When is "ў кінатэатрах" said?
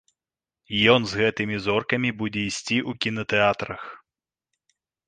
2.89-3.83